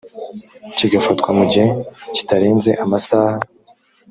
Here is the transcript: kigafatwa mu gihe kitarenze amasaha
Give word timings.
kigafatwa 0.75 1.29
mu 1.37 1.43
gihe 1.51 1.67
kitarenze 2.15 2.71
amasaha 2.83 3.39